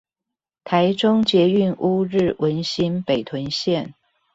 [0.63, 3.93] 臺中捷運烏日文心北屯線